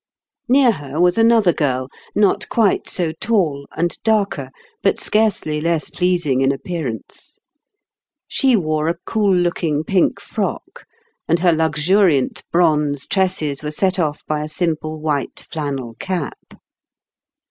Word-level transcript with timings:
Near 0.49 0.71
her 0.71 0.99
was 0.99 1.19
another 1.19 1.53
girl, 1.53 1.87
not 2.15 2.49
quite 2.49 2.89
so 2.89 3.11
tall, 3.21 3.67
and 3.77 4.01
darker, 4.01 4.49
but 4.81 4.99
scarcely 4.99 5.61
less 5.61 5.91
pleasing 5.91 6.41
in 6.41 6.51
appear 6.51 6.87
ance. 6.87 7.37
She 8.27 8.55
wore 8.55 8.87
a 8.87 8.97
cool 9.05 9.31
looking 9.31 9.83
pink 9.83 10.19
frock, 10.19 10.85
and 11.27 11.37
her 11.37 11.53
luxuriant 11.53 12.41
bronze 12.51 13.05
tresses 13.05 13.61
were 13.61 13.69
set 13.69 13.99
off 13.99 14.25
by 14.25 14.41
a 14.43 14.49
simple 14.49 14.99
white 14.99 15.45
flannel 15.51 15.93
cap. 15.99 16.55